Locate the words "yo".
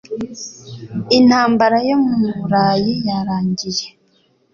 1.87-1.95